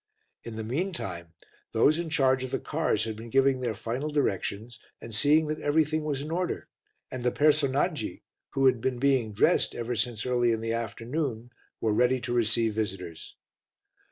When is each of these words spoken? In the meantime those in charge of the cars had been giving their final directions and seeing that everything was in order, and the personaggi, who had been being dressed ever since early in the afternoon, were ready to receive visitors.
In 0.43 0.55
the 0.55 0.63
meantime 0.63 1.35
those 1.73 1.99
in 1.99 2.09
charge 2.09 2.43
of 2.43 2.49
the 2.49 2.57
cars 2.57 3.03
had 3.03 3.15
been 3.15 3.29
giving 3.29 3.59
their 3.61 3.75
final 3.75 4.09
directions 4.09 4.79
and 4.99 5.13
seeing 5.13 5.45
that 5.45 5.59
everything 5.59 6.03
was 6.03 6.23
in 6.23 6.31
order, 6.31 6.67
and 7.11 7.23
the 7.23 7.29
personaggi, 7.31 8.23
who 8.53 8.65
had 8.65 8.81
been 8.81 8.97
being 8.97 9.31
dressed 9.31 9.75
ever 9.75 9.95
since 9.95 10.25
early 10.25 10.51
in 10.51 10.61
the 10.61 10.73
afternoon, 10.73 11.51
were 11.79 11.93
ready 11.93 12.19
to 12.21 12.33
receive 12.33 12.73
visitors. 12.73 13.35